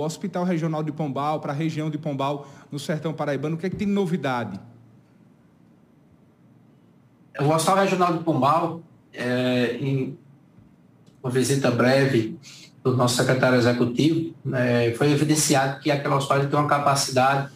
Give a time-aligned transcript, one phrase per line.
[0.00, 3.66] o Hospital Regional de Pombal, para a região de Pombal, no Sertão Paraibano, o que
[3.66, 4.58] é que tem de novidade?
[7.38, 8.80] O Hospital Regional de Pombal,
[9.12, 10.18] é, em
[11.22, 12.38] uma visita breve
[12.82, 17.52] do nosso secretário executivo, é, foi evidenciado que aquele hospital tem uma capacidade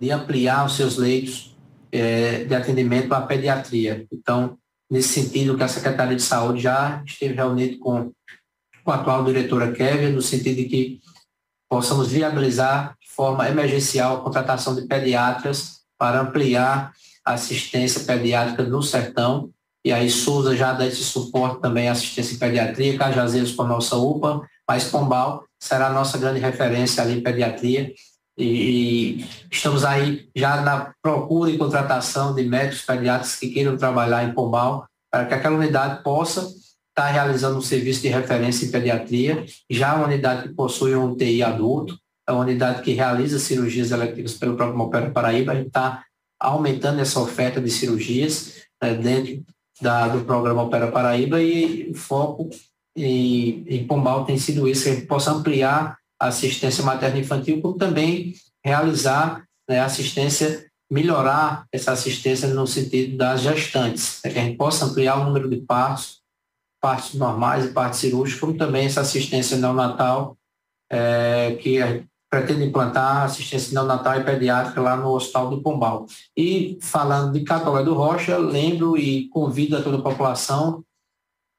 [0.00, 1.56] de ampliar os seus leitos
[1.92, 4.04] é, de atendimento à pediatria.
[4.10, 4.58] Então,
[4.90, 8.10] nesse sentido, que a Secretaria de Saúde já esteve reunido com,
[8.82, 11.00] com a atual diretora Kevin, no sentido de que
[11.68, 16.92] possamos viabilizar de forma emergencial a contratação de pediatras para ampliar
[17.24, 19.50] a assistência pediátrica no sertão.
[19.84, 23.68] E aí Souza já dá esse suporte também à assistência em pediatria, Cajazeiros com a
[23.68, 27.92] nossa UPA, mas Pombal será a nossa grande referência ali em pediatria.
[28.36, 34.32] E, estamos aí já na procura e contratação de médicos pediatras que queiram trabalhar em
[34.32, 36.48] Pombal, para que aquela unidade possa
[36.98, 39.46] estar realizando um serviço de referência em pediatria.
[39.70, 41.96] Já a unidade que possui um TI adulto,
[42.28, 46.04] é uma unidade que realiza cirurgias eletivas pelo próprio Opera Paraíba, a gente está
[46.40, 49.42] aumentando essa oferta de cirurgias né, dentro
[49.80, 52.50] da, do programa Opera Paraíba e o foco
[52.96, 57.78] em, em Pombal tem sido isso, que a gente possa ampliar assistência materna infantil, como
[57.78, 64.56] também realizar né, assistência, melhorar essa assistência no sentido das gestantes, né, que a gente
[64.56, 66.17] possa ampliar o número de partos,
[66.80, 70.36] partos normais e partos cirúrgicos, como também essa assistência neonatal,
[70.90, 71.78] é, que
[72.30, 76.06] pretende implantar assistência neonatal e pediátrica lá no Hospital do Pombal.
[76.36, 80.84] E falando de Catolé do Rocha, lembro e convido a toda a população,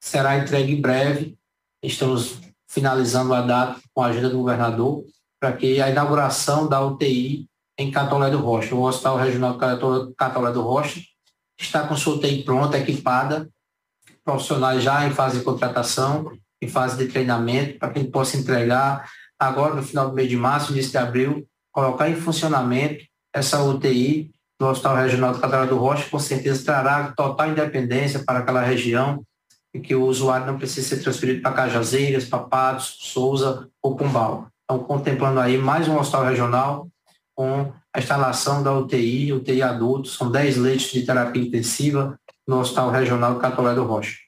[0.00, 1.36] será entregue em breve,
[1.82, 5.04] estamos finalizando a data com a agenda do governador,
[5.40, 8.74] para que a inauguração da UTI em Catolé do Rocha.
[8.74, 9.58] O Hospital Regional
[10.16, 11.00] Catolé do Rocha
[11.58, 13.48] está com sua UTI pronta, equipada,
[14.26, 19.08] profissionais já em fase de contratação, em fase de treinamento, para que ele possa entregar
[19.38, 24.32] agora no final do mês de março, início de abril, colocar em funcionamento essa UTI
[24.58, 29.22] do Hospital Regional do Catolé do Rocha, com certeza trará total independência para aquela região,
[29.72, 34.48] e que o usuário não precisa ser transferido para Cajazeiras, Papados, Souza ou Pombal.
[34.64, 36.88] Então, contemplando aí mais um hospital regional
[37.34, 42.90] com a instalação da UTI, UTI adulto, são 10 leitos de terapia intensiva no Hospital
[42.90, 44.25] Regional Catolé do Rocha.